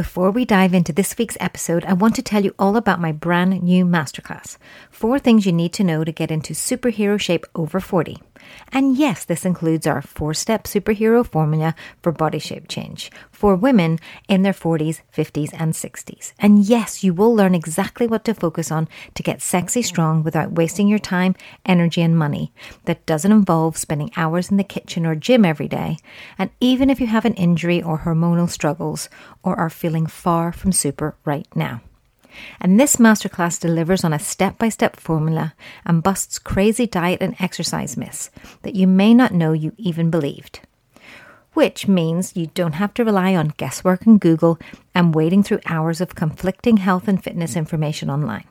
[0.00, 3.12] Before we dive into this week's episode, I want to tell you all about my
[3.12, 4.56] brand new masterclass
[4.90, 8.16] Four Things You Need to Know to Get into Superhero Shape Over 40.
[8.72, 13.98] And yes, this includes our four step superhero formula for body shape change for women
[14.28, 16.32] in their 40s, 50s, and 60s.
[16.38, 20.52] And yes, you will learn exactly what to focus on to get sexy strong without
[20.52, 21.34] wasting your time,
[21.64, 22.52] energy, and money.
[22.84, 25.98] That doesn't involve spending hours in the kitchen or gym every day.
[26.38, 29.08] And even if you have an injury or hormonal struggles
[29.42, 31.80] or are feeling far from super right now.
[32.60, 37.34] And this masterclass delivers on a step by step formula and busts crazy diet and
[37.40, 38.30] exercise myths
[38.62, 40.60] that you may not know you even believed.
[41.52, 44.58] Which means you don't have to rely on guesswork and Google
[44.94, 48.44] and wading through hours of conflicting health and fitness information online.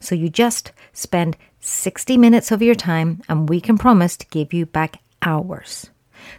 [0.00, 4.52] So you just spend 60 minutes of your time and we can promise to give
[4.52, 5.88] you back hours.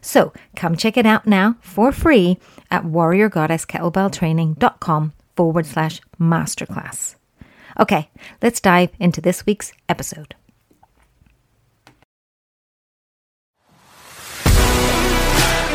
[0.02, 2.38] So come check it out now for free
[2.70, 7.16] at warriorgoddesskettlebelltraining.com forward slash masterclass.
[7.80, 8.10] Okay,
[8.42, 10.36] let's dive into this week's episode.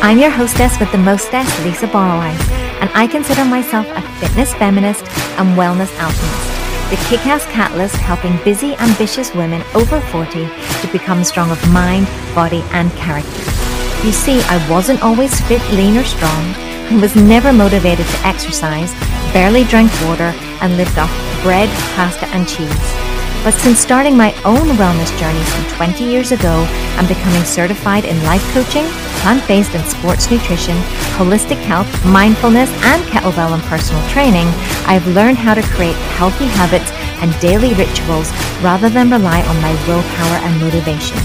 [0.01, 2.49] I'm your hostess with the mostess, Lisa Barwise,
[2.81, 5.03] and I consider myself a fitness feminist
[5.39, 6.49] and wellness alchemist.
[6.91, 12.63] The kick-ass catalyst helping busy, ambitious women over 40 to become strong of mind, body,
[12.71, 13.43] and character.
[14.07, 16.45] You see, I wasn't always fit, lean, or strong,
[16.89, 18.95] and was never motivated to exercise,
[19.33, 21.13] barely drank water, and lived off
[21.43, 23.09] bread, pasta, and cheese.
[23.45, 26.67] But since starting my own wellness journey some 20 years ago
[26.99, 28.85] and becoming certified in life coaching,
[29.23, 30.77] plant based and sports nutrition,
[31.17, 34.47] holistic health, mindfulness, and kettlebell and personal training,
[34.87, 36.91] I've learned how to create healthy habits
[37.23, 41.17] and daily rituals rather than rely on my willpower and motivation.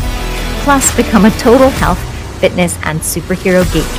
[0.64, 2.00] Plus, become a total health,
[2.40, 3.90] fitness, and superhero geek.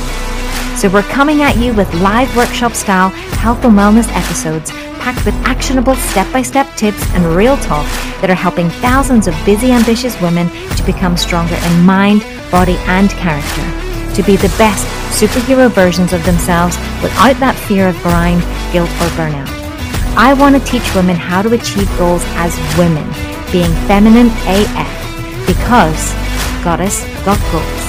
[0.77, 3.11] So, we're coming at you with live workshop style
[3.45, 7.85] health and wellness episodes packed with actionable step by step tips and real talk
[8.19, 13.11] that are helping thousands of busy, ambitious women to become stronger in mind, body, and
[13.11, 13.61] character.
[14.15, 14.81] To be the best
[15.13, 18.41] superhero versions of themselves without that fear of grind,
[18.73, 19.53] guilt, or burnout.
[20.17, 23.05] I want to teach women how to achieve goals as women,
[23.53, 24.89] being feminine AF,
[25.45, 26.01] because
[26.65, 27.84] Goddess got goals.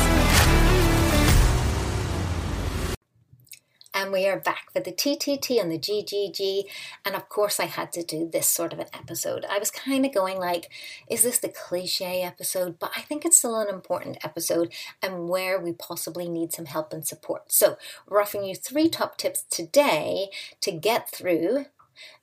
[4.38, 6.64] Back for the TTT and the GGG.
[7.04, 9.44] And of course, I had to do this sort of an episode.
[9.48, 10.70] I was kind of going like,
[11.08, 12.78] is this the cliche episode?
[12.78, 16.92] But I think it's still an important episode and where we possibly need some help
[16.92, 17.52] and support.
[17.52, 17.76] So,
[18.08, 20.28] we're offering you three top tips today
[20.60, 21.66] to get through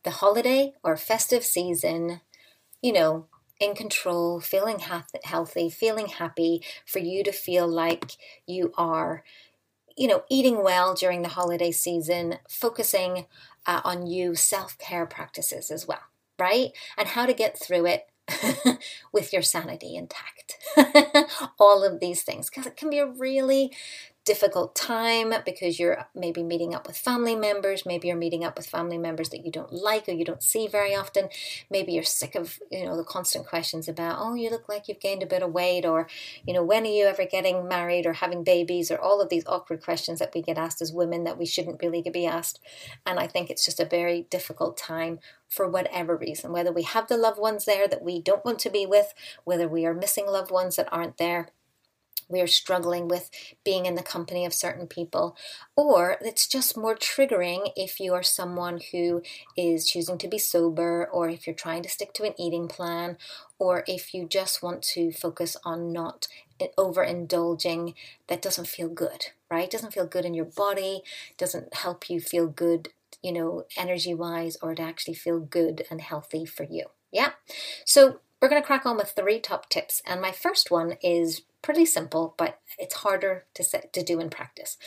[0.03, 2.22] the holiday or festive season,
[2.81, 3.25] you know,
[3.59, 8.12] in control, feeling healthy, feeling happy, for you to feel like
[8.45, 9.24] you are
[9.98, 13.26] you know, eating well during the holiday season, focusing
[13.66, 16.02] uh, on you self care practices as well,
[16.40, 16.72] right?
[16.98, 18.08] And how to get through it
[19.14, 20.58] with your sanity intact.
[21.59, 23.72] All of these things, because it can be a really
[24.26, 28.66] difficult time because you're maybe meeting up with family members maybe you're meeting up with
[28.66, 31.30] family members that you don't like or you don't see very often.
[31.70, 35.00] Maybe you're sick of you know the constant questions about oh you look like you've
[35.00, 36.08] gained a bit of weight or
[36.46, 37.94] you know when are you ever getting married?
[38.06, 41.24] or having babies or all of these awkward questions that we get asked as women
[41.24, 42.60] that we shouldn't really be asked.
[43.06, 45.20] And i think it's just a very difficult time
[45.50, 48.70] for whatever reason whether we have the loved ones there that we don't want to
[48.70, 49.14] be with
[49.44, 51.50] whether we are missing loved ones that aren't there
[52.28, 53.30] we are struggling with
[53.64, 55.36] being in the company of certain people,
[55.76, 59.22] or it's just more triggering if you are someone who
[59.58, 63.18] is choosing to be sober, or if you're trying to stick to an eating plan,
[63.60, 66.28] or if you just want to focus on not
[66.78, 67.94] overindulging
[68.28, 69.70] that doesn't feel good, right?
[69.70, 71.02] Doesn't feel good in your body,
[71.38, 72.90] doesn't help you feel good,
[73.22, 76.86] you know, energy wise, or to actually feel good and healthy for you.
[77.12, 77.32] Yeah.
[77.86, 80.02] So we're going to crack on with three top tips.
[80.06, 84.29] And my first one is pretty simple, but it's harder to set, to do in
[84.29, 84.78] practice.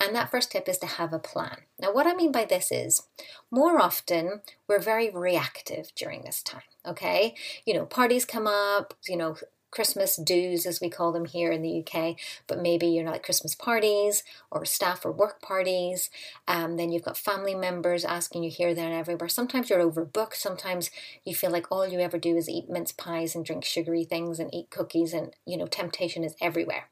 [0.00, 1.58] And that first tip is to have a plan.
[1.78, 3.02] Now, what I mean by this is
[3.50, 6.62] more often we're very reactive during this time.
[6.86, 7.34] Okay,
[7.66, 9.36] you know, parties come up, you know,
[9.70, 13.54] Christmas dues, as we call them here in the UK, but maybe you're not Christmas
[13.54, 16.10] parties or staff or work parties.
[16.48, 19.28] Um, then you've got family members asking you here, there, and everywhere.
[19.28, 20.34] Sometimes you're overbooked.
[20.34, 20.90] Sometimes
[21.24, 24.38] you feel like all you ever do is eat mince pies and drink sugary things
[24.38, 26.88] and eat cookies, and you know, temptation is everywhere.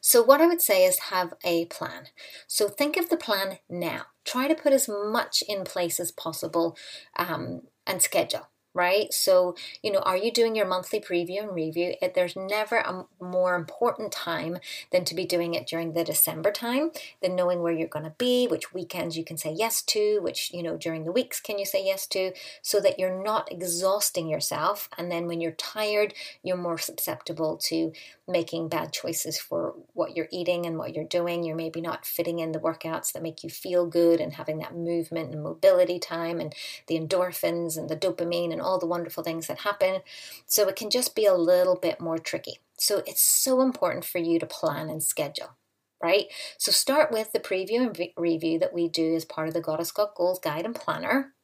[0.00, 2.08] So, what I would say is have a plan.
[2.46, 4.06] So, think of the plan now.
[4.24, 6.76] Try to put as much in place as possible
[7.18, 9.12] um, and schedule right?
[9.12, 11.94] So, you know, are you doing your monthly preview and review?
[12.00, 14.58] It, there's never a more important time
[14.92, 18.14] than to be doing it during the December time, than knowing where you're going to
[18.16, 21.58] be, which weekends you can say yes to, which, you know, during the weeks can
[21.58, 22.32] you say yes to,
[22.62, 24.88] so that you're not exhausting yourself.
[24.96, 26.14] And then when you're tired,
[26.44, 27.92] you're more susceptible to
[28.28, 31.42] making bad choices for what you're eating and what you're doing.
[31.42, 34.76] You're maybe not fitting in the workouts that make you feel good and having that
[34.76, 36.54] movement and mobility time and
[36.86, 40.00] the endorphins and the dopamine and all the wonderful things that happen.
[40.46, 42.58] So it can just be a little bit more tricky.
[42.78, 45.56] So it's so important for you to plan and schedule
[46.02, 46.26] right?
[46.58, 49.60] So start with the preview and re- review that we do as part of the
[49.60, 51.34] Goddess Got Goals Guide and Planner.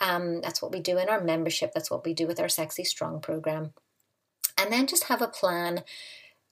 [0.00, 1.72] Um, that's what we do in our membership.
[1.72, 3.72] That's what we do with our Sexy Strong program.
[4.58, 5.84] And then just have a plan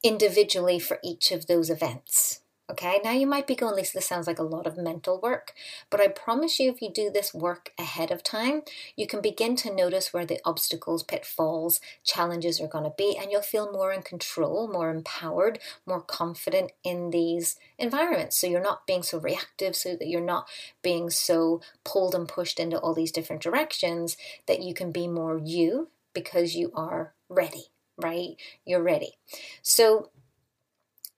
[0.02, 2.41] individually for each of those events.
[2.70, 5.52] Okay, now you might be going, Lisa, this sounds like a lot of mental work,
[5.90, 8.62] but I promise you, if you do this work ahead of time,
[8.96, 13.30] you can begin to notice where the obstacles, pitfalls, challenges are going to be, and
[13.30, 18.38] you'll feel more in control, more empowered, more confident in these environments.
[18.38, 20.48] So you're not being so reactive, so that you're not
[20.82, 24.16] being so pulled and pushed into all these different directions,
[24.46, 27.66] that you can be more you because you are ready
[27.98, 28.36] right?
[28.64, 29.12] You're ready.
[29.60, 30.10] So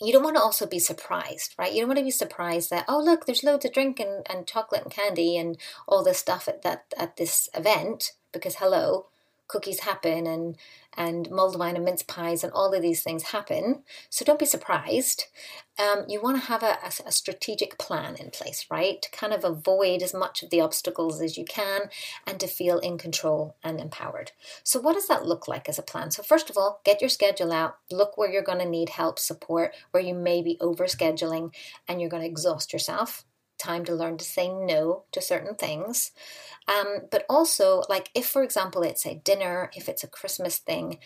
[0.06, 1.72] you don't want to also be surprised, right?
[1.72, 4.46] You don't want to be surprised that, oh, look, there's loads of drink and, and
[4.46, 5.56] chocolate and candy and
[5.86, 9.06] all this stuff at that at this event because hello,
[9.49, 10.56] cookies happen and
[10.96, 13.82] and mulled wine and mince pies and all of these things happen.
[14.11, 15.25] So don't be surprised.
[15.76, 19.02] Um, you want to have a, a, a, strategic plan in place, right?
[19.02, 21.91] To kind of avoid as much of the obstacles as you can
[22.25, 24.31] and to feel in control and empowered.
[24.62, 26.12] So, what does that look like as a plan?
[26.12, 29.19] So, first of all, get your schedule out, look where you're going to need help,
[29.19, 31.52] support, where you may be overscheduling
[31.88, 33.25] and you're going to exhaust yourself
[33.64, 36.12] time to learn to say no to certain things.
[36.69, 40.99] Um, but also, like if, for example, it's a dinner, if it's a Christmas thing,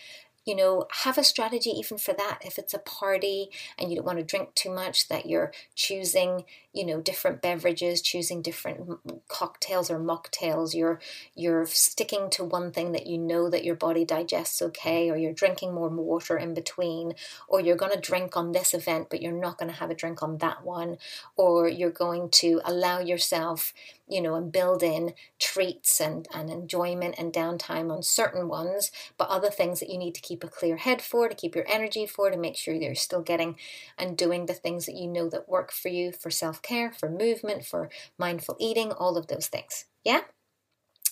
[0.45, 2.39] you know, have a strategy even for that.
[2.43, 6.45] If it's a party and you don't want to drink too much, that you're choosing,
[6.73, 10.73] you know, different beverages, choosing different cocktails or mocktails.
[10.73, 10.99] You're
[11.35, 15.31] you're sticking to one thing that you know that your body digests okay, or you're
[15.33, 17.13] drinking more water in between,
[17.47, 19.95] or you're going to drink on this event, but you're not going to have a
[19.95, 20.97] drink on that one,
[21.37, 23.73] or you're going to allow yourself
[24.09, 29.29] you know, and build in treats and, and enjoyment and downtime on certain ones, but
[29.29, 32.07] other things that you need to keep a clear head for, to keep your energy
[32.07, 33.55] for, to make sure you're still getting
[33.97, 37.09] and doing the things that you know that work for you for self care, for
[37.09, 39.85] movement, for mindful eating, all of those things.
[40.03, 40.21] Yeah?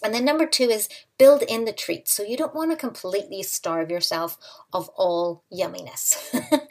[0.04, 2.14] And then number two is build in the treats.
[2.14, 4.38] So you don't want to completely starve yourself
[4.72, 6.16] of all yumminess,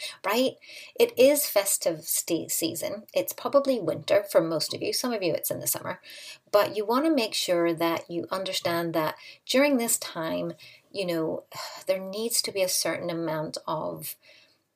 [0.25, 0.53] right?
[0.99, 3.05] It is festive st- season.
[3.13, 4.93] It's probably winter for most of you.
[4.93, 6.01] Some of you it's in the summer.
[6.53, 10.53] But you want to make sure that you understand that during this time,
[10.93, 11.45] you know,
[11.87, 14.15] there needs to be a certain amount of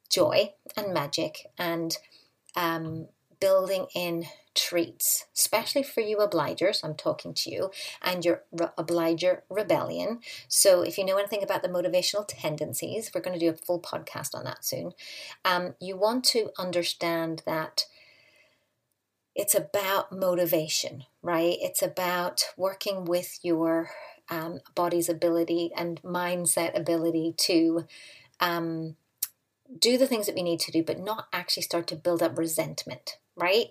[0.08, 1.96] joy and magic and
[2.56, 3.06] um,
[3.38, 4.26] building in
[4.60, 6.84] treats, especially for you obligers.
[6.84, 7.70] I'm talking to you
[8.02, 10.20] and your re- obliger rebellion.
[10.48, 13.80] So, if you know anything about the motivational tendencies, we're going to do a full
[13.80, 14.92] podcast on that soon.
[15.44, 17.86] Um, you want to understand that
[19.34, 21.56] it's about motivation, right?
[21.60, 23.90] It's about working with your
[24.28, 27.86] um, body's ability and mindset ability to.
[28.40, 28.96] Um,
[29.78, 32.36] do the things that we need to do, but not actually start to build up
[32.36, 33.68] resentment right?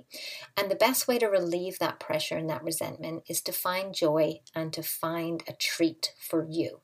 [0.57, 4.41] And the best way to relieve that pressure and that resentment is to find joy
[4.55, 6.81] and to find a treat for you.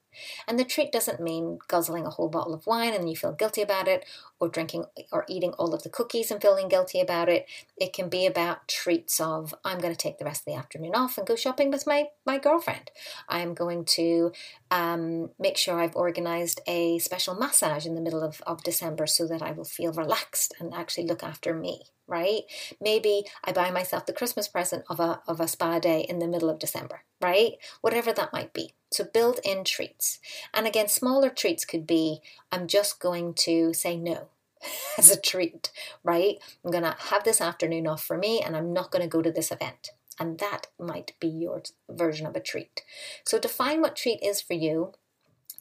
[0.48, 3.62] And the treat doesn't mean guzzling a whole bottle of wine and you feel guilty
[3.62, 4.06] about it,
[4.40, 7.48] or drinking or eating all of the cookies and feeling guilty about it.
[7.78, 10.96] It can be about treats of I'm going to take the rest of the afternoon
[10.96, 12.92] off and go shopping with my my girlfriend.
[13.28, 14.32] I'm going to
[14.72, 19.28] um, make sure I've organized a special massage in the middle of, of December so
[19.28, 22.44] that I will feel relaxed and actually look after me right?
[22.80, 26.28] Maybe I buy myself the Christmas present of a of a spa day in the
[26.28, 27.54] middle of December, right?
[27.82, 28.74] Whatever that might be.
[28.92, 30.20] So build in treats.
[30.54, 32.22] And again, smaller treats could be
[32.52, 34.28] I'm just going to say no
[34.98, 35.72] as a treat,
[36.04, 36.38] right?
[36.64, 39.22] I'm going to have this afternoon off for me and I'm not going to go
[39.22, 39.90] to this event.
[40.18, 42.84] And that might be your version of a treat.
[43.26, 44.94] So define what treat is for you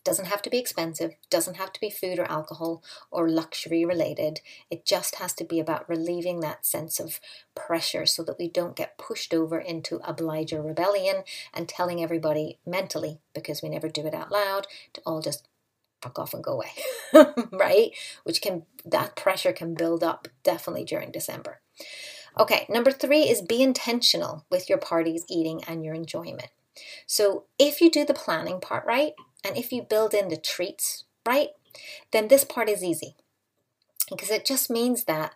[0.04, 4.40] doesn't have to be expensive, doesn't have to be food or alcohol or luxury related.
[4.70, 7.20] It just has to be about relieving that sense of
[7.54, 13.20] pressure so that we don't get pushed over into obliger rebellion and telling everybody mentally,
[13.34, 15.48] because we never do it out loud, to all just
[16.02, 17.92] fuck off and go away, right?
[18.24, 21.60] Which can, that pressure can build up definitely during December.
[22.38, 26.48] Okay, number three is be intentional with your parties, eating, and your enjoyment.
[27.06, 29.12] So if you do the planning part right,
[29.44, 31.50] And if you build in the treats, right,
[32.12, 33.16] then this part is easy.
[34.10, 35.34] Because it just means that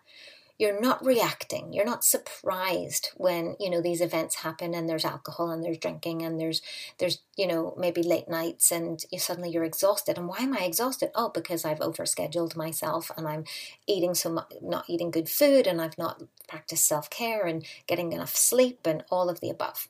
[0.59, 1.73] you're not reacting.
[1.73, 6.23] You're not surprised when you know these events happen and there's alcohol and there's drinking
[6.23, 6.61] and there's
[6.99, 10.19] there's you know maybe late nights and you suddenly you're exhausted.
[10.19, 11.11] And why am i exhausted?
[11.15, 13.45] Oh because i've overscheduled myself and i'm
[13.87, 18.35] eating so much not eating good food and i've not practiced self-care and getting enough
[18.35, 19.89] sleep and all of the above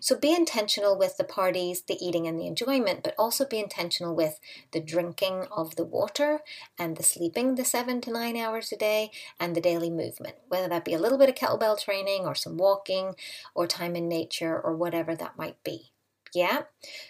[0.00, 4.14] so be intentional with the parties, the eating, and the enjoyment, but also be intentional
[4.14, 4.38] with
[4.72, 6.40] the drinking of the water
[6.78, 10.68] and the sleeping the seven to nine hours a day and the daily movement, whether
[10.68, 13.14] that be a little bit of kettlebell training or some walking
[13.54, 15.92] or time in nature or whatever that might be.
[16.34, 16.62] Yeah?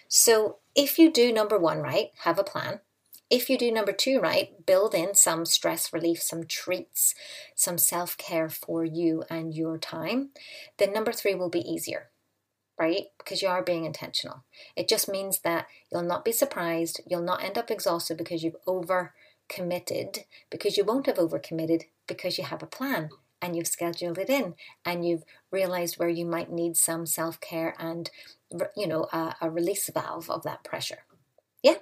[0.07, 2.79] So if you do number one right, have a plan.
[3.29, 7.15] If you do number two right, build in some stress relief, some treats,
[7.55, 10.29] some self care for you and your time,
[10.77, 12.09] then number three will be easier
[12.77, 13.05] right?
[13.17, 14.43] Because you are being intentional.
[14.75, 18.57] It just means that you'll not be surprised, you'll not end up exhausted because you've
[18.67, 19.13] over
[19.47, 23.09] committed, because you won't have over committed because you have a plan
[23.41, 27.75] and you've scheduled it in and you've realized where you might need some self care
[27.79, 28.09] and,
[28.75, 30.99] you know, a, a release valve of that pressure.
[31.63, 31.75] Yeah.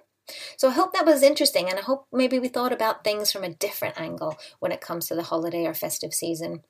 [0.57, 3.43] So I hope that was interesting and I hope maybe we thought about things from
[3.43, 6.63] a different angle when it comes to the holiday or festive season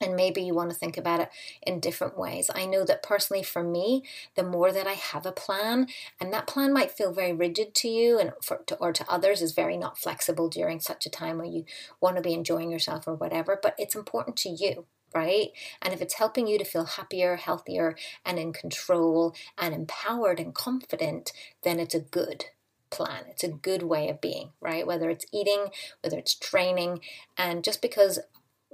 [0.00, 1.30] and maybe you want to think about it
[1.62, 2.50] in different ways.
[2.54, 4.02] I know that personally for me,
[4.34, 5.86] the more that I have a plan,
[6.20, 9.42] and that plan might feel very rigid to you and for, to, or to others
[9.42, 11.64] is very not flexible during such a time where you
[12.00, 14.86] want to be enjoying yourself or whatever, but it's important to you.
[15.14, 15.50] Right?
[15.80, 20.54] And if it's helping you to feel happier, healthier, and in control, and empowered and
[20.54, 22.46] confident, then it's a good
[22.90, 23.24] plan.
[23.30, 24.86] It's a good way of being, right?
[24.86, 25.68] Whether it's eating,
[26.02, 27.00] whether it's training,
[27.36, 28.18] and just because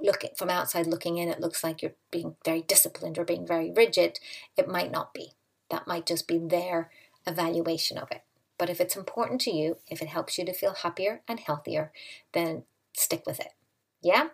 [0.03, 3.47] look at, from outside looking in, it looks like you're being very disciplined or being
[3.47, 4.19] very rigid.
[4.57, 5.31] It might not be.
[5.69, 6.91] That might just be their
[7.25, 8.21] evaluation of it.
[8.57, 11.91] But if it's important to you, if it helps you to feel happier and healthier,
[12.33, 13.53] then stick with it.
[14.01, 14.27] Yeah?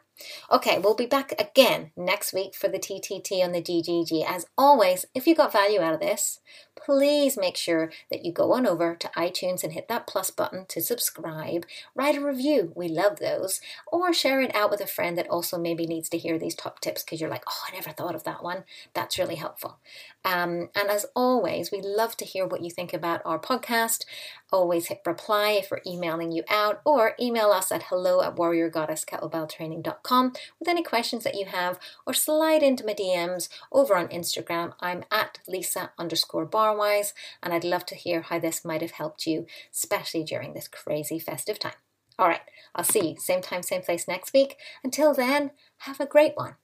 [0.51, 4.25] Okay, we'll be back again next week for the TTT on the GGG.
[4.27, 6.39] As always, if you got value out of this,
[6.83, 10.65] please make sure that you go on over to iTunes and hit that plus button
[10.67, 11.65] to subscribe.
[11.95, 15.57] Write a review, we love those, or share it out with a friend that also
[15.57, 18.23] maybe needs to hear these top tips because you're like, oh, I never thought of
[18.23, 18.63] that one.
[18.93, 19.79] That's really helpful.
[20.25, 24.05] Um, and as always, we love to hear what you think about our podcast.
[24.51, 30.33] Always hit reply if we're emailing you out, or email us at hello at warriorgoddesskettlebelltraining.com
[30.59, 34.73] with any questions that you have, or slide into my DMs over on Instagram.
[34.79, 37.13] I'm at Lisa underscore barwise,
[37.43, 41.19] and I'd love to hear how this might have helped you, especially during this crazy
[41.19, 41.73] festive time.
[42.17, 42.41] All right,
[42.73, 44.57] I'll see you same time, same place next week.
[44.83, 46.55] Until then, have a great one.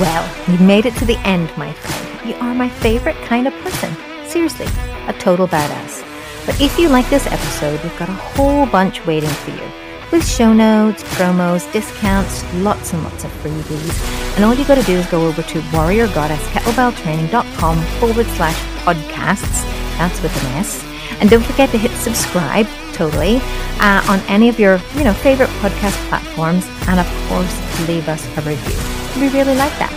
[0.00, 2.28] Well, you made it to the end, my friend.
[2.28, 3.96] You are my favorite kind of person.
[4.30, 4.66] Seriously,
[5.08, 6.04] a total badass.
[6.46, 9.68] But if you like this episode, we've got a whole bunch waiting for you.
[10.12, 14.36] With show notes, promos, discounts, lots and lots of freebies.
[14.36, 19.64] And all you gotta do is go over to warriorgoddesskettlebelltraining.com forward slash podcasts.
[19.98, 20.80] That's with an S.
[21.20, 23.40] And don't forget to hit subscribe, totally,
[23.80, 26.64] uh, on any of your, you know, favorite podcast platforms.
[26.86, 27.52] And of course,
[27.88, 28.78] leave us a review.
[29.20, 29.92] We really like that.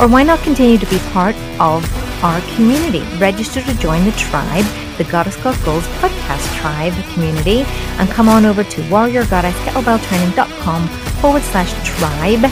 [0.00, 1.86] Or why not continue to be part of
[2.22, 3.02] our community?
[3.18, 4.64] Register to join the tribe,
[4.96, 7.64] the Goddess Got Goals podcast tribe community,
[7.98, 10.88] and come on over to warriorgoddesskettlebelltraining.com
[11.20, 12.44] forward slash tribe.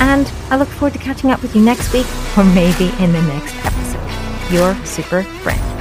[0.00, 3.22] And I look forward to catching up with you next week or maybe in the
[3.22, 4.52] next episode.
[4.52, 5.71] Your super friend.